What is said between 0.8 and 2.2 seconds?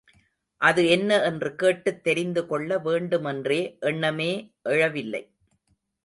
என்ன என்று கேட்டுத்